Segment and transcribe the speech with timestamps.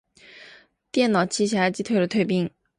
[0.91, 2.49] 电脑奇侠击退了追兵。